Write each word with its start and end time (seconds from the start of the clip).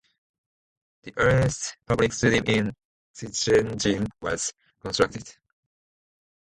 The 1.03 1.13
earliest 1.15 1.77
public 1.85 2.11
stadium 2.11 2.69
in 2.69 2.73
Tianjin 3.13 4.07
was 4.19 4.51
constructed. 4.79 5.35